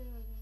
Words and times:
I 0.00 0.37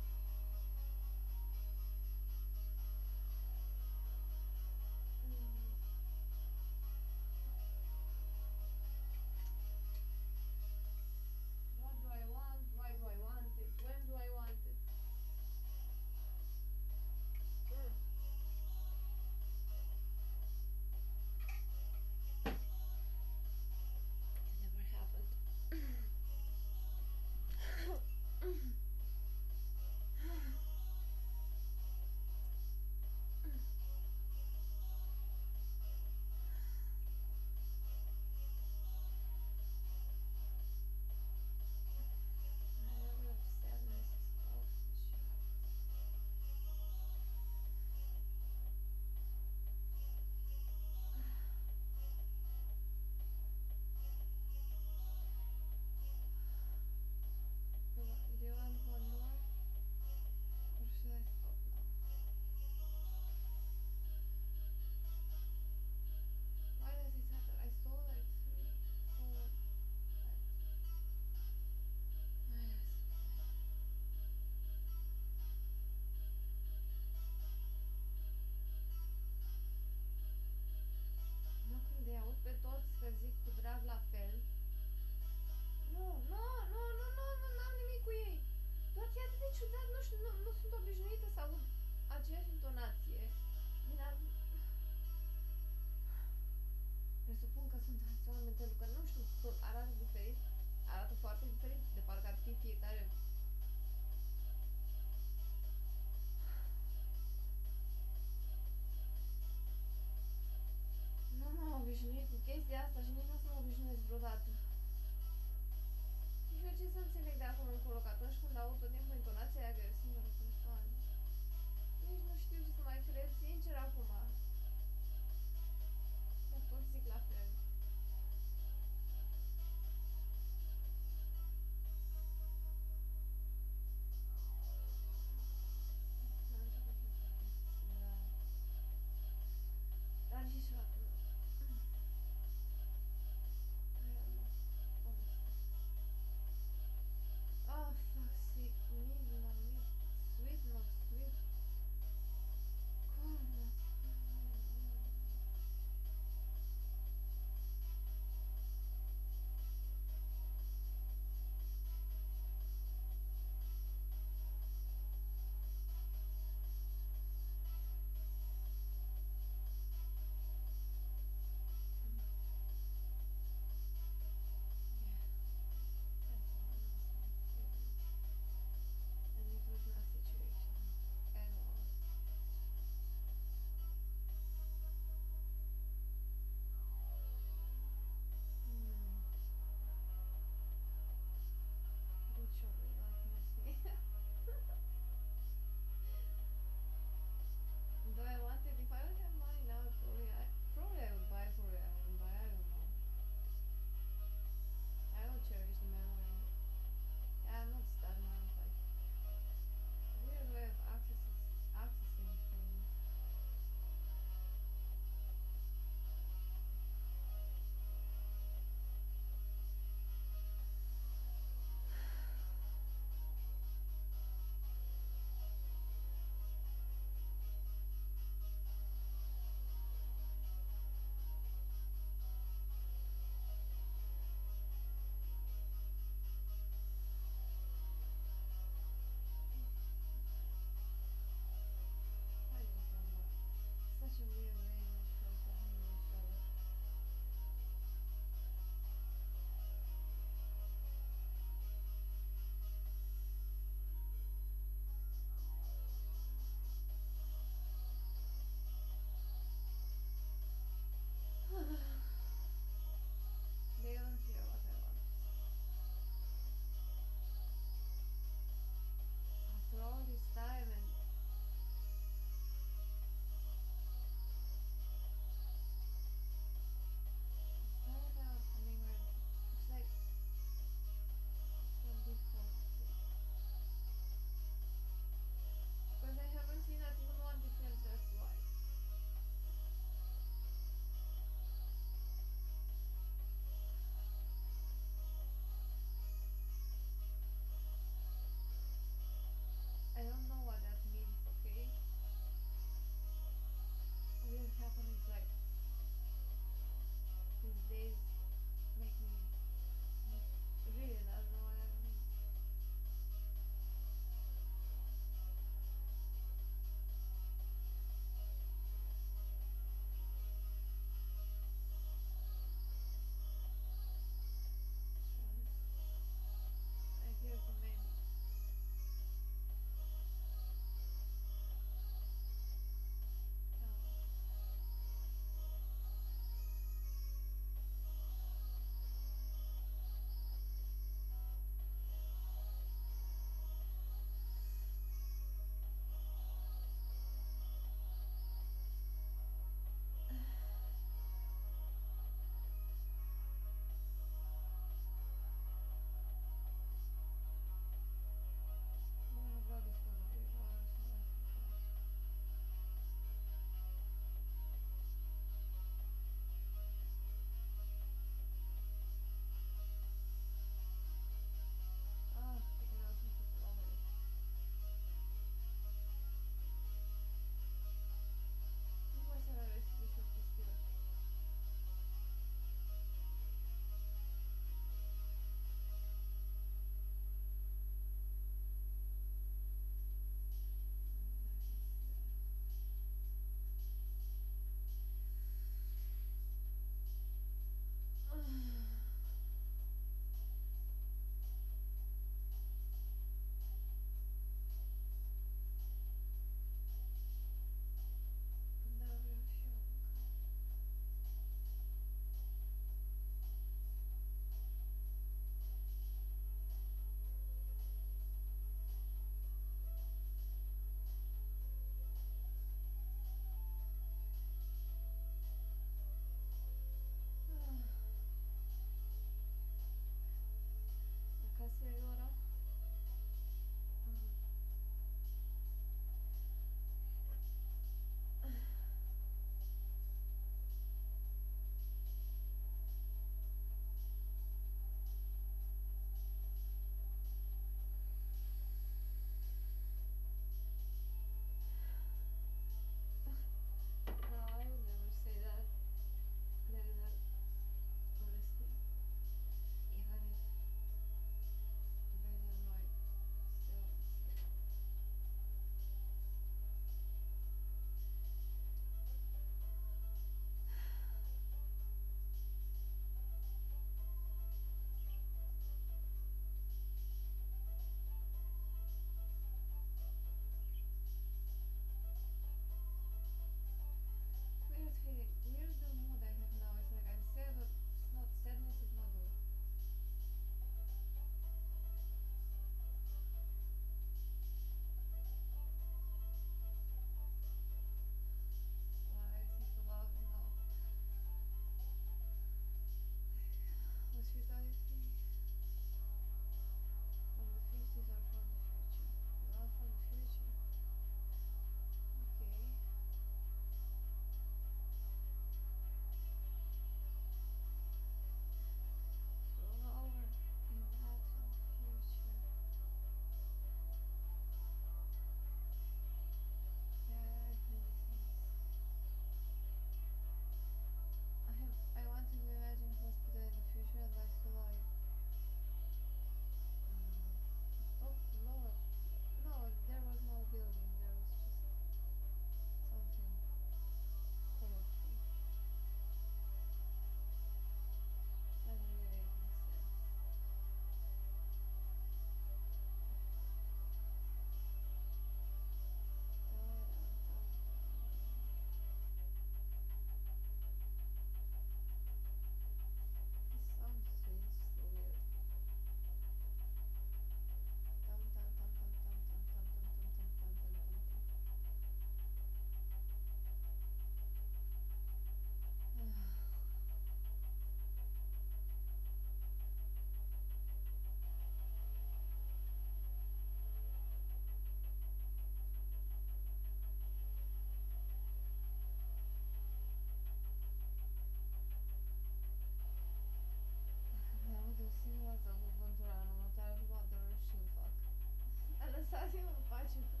sozinho 598.91 599.29
assim, 599.29 599.43
pátio. 599.49 600.00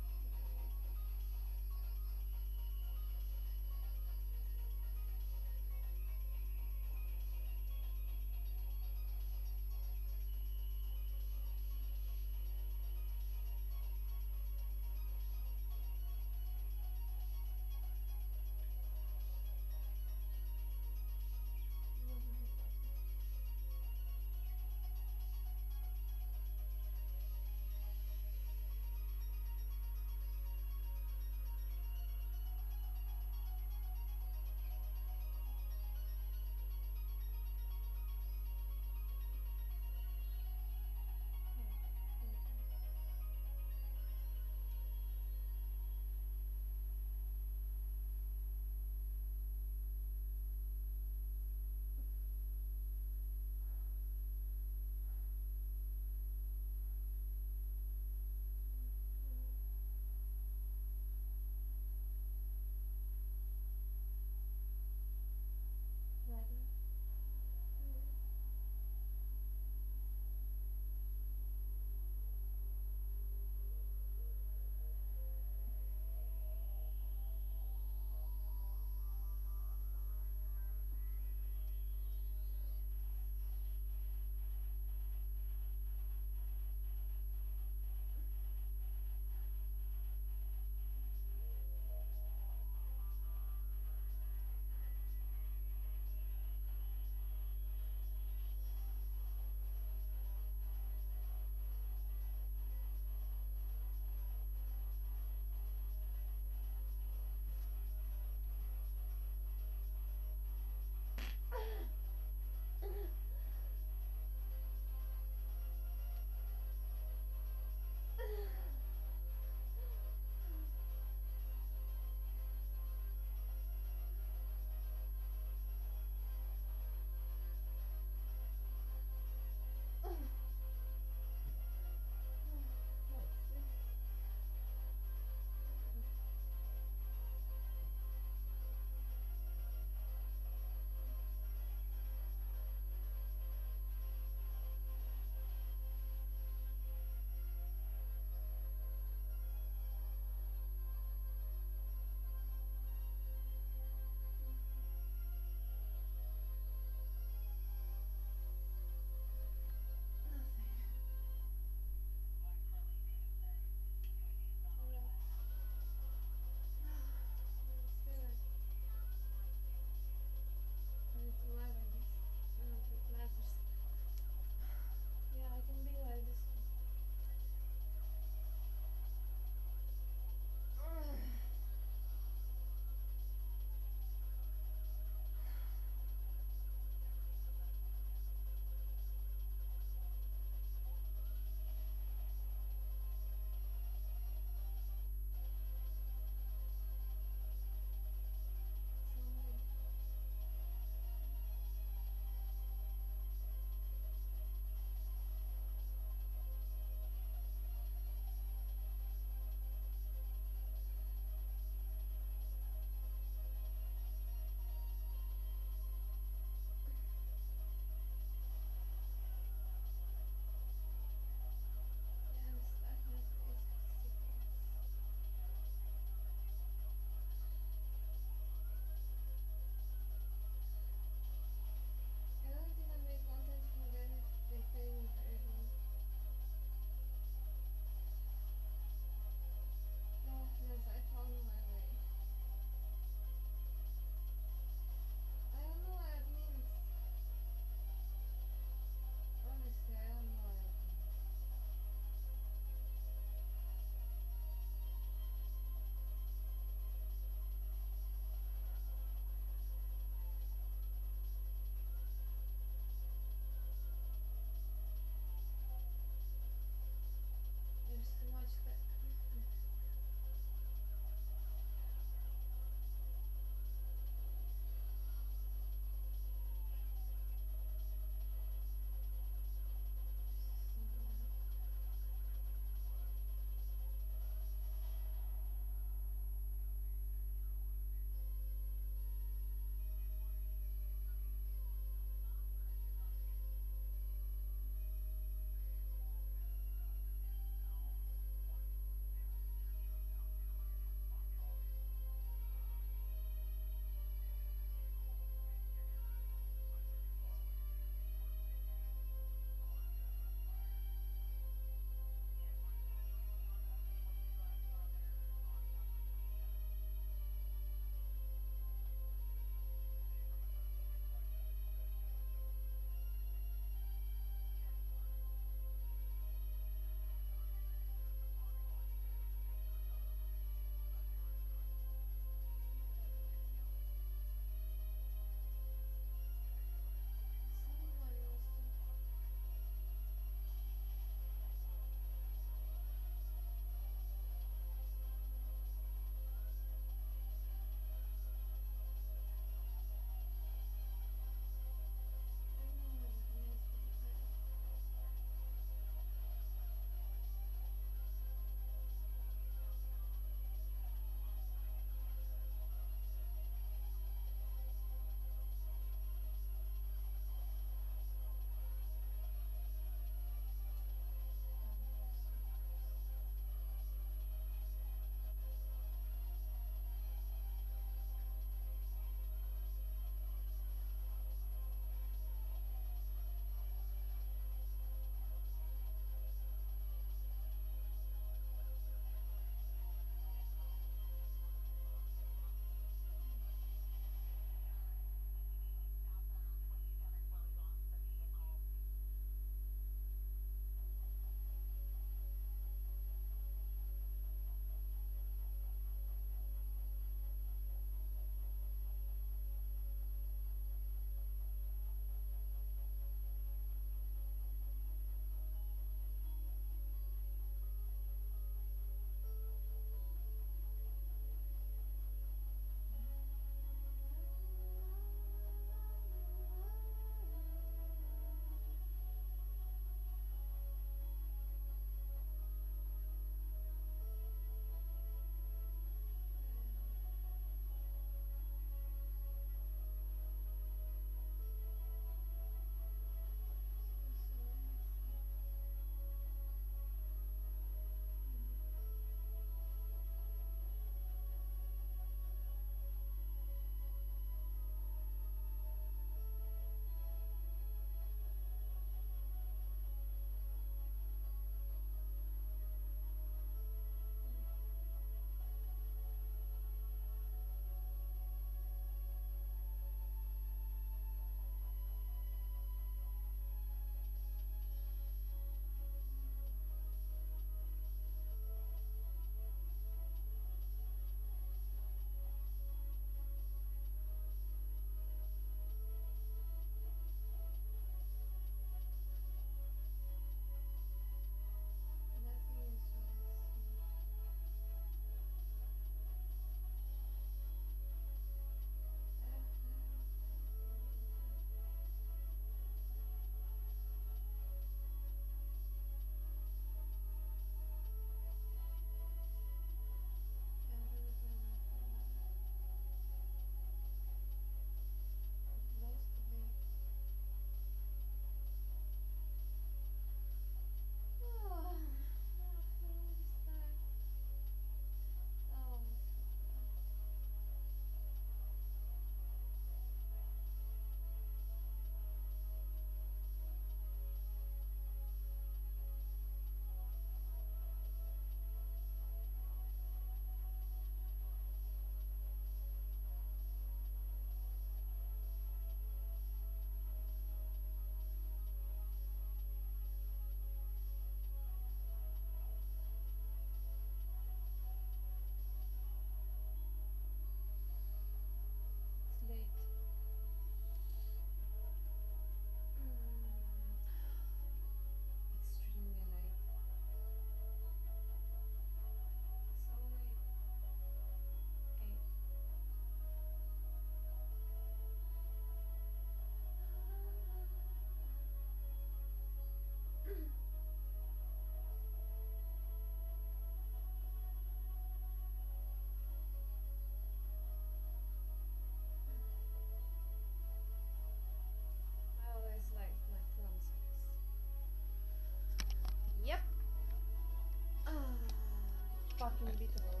Fucking 599.28 599.52
beatable. 599.60 600.00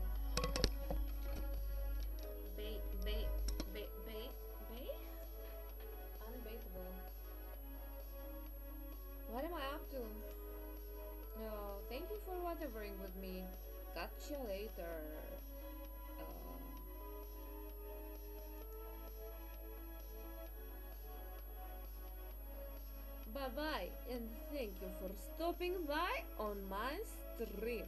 Bait, 2.56 2.80
bait, 3.04 3.28
bait, 3.74 3.90
bait, 4.06 4.32
bait? 4.70 5.00
Unbaitable. 6.26 6.92
What 9.30 9.44
am 9.44 9.54
I 9.54 9.74
up 9.74 9.90
to? 9.90 10.00
No, 11.40 11.52
thank 11.90 12.04
you 12.10 12.18
for 12.24 12.34
whatevering 12.36 12.98
with 13.02 13.14
me. 13.20 13.44
Catch 13.94 14.30
you 14.30 14.38
later. 14.48 14.88
Uh, 16.18 16.24
bye 23.34 23.50
bye, 23.54 23.88
and 24.10 24.28
thank 24.52 24.72
you 24.80 24.88
for 25.00 25.10
stopping 25.34 25.74
by 25.86 26.24
on 26.38 26.56
my 26.68 26.98
stream. 27.36 27.84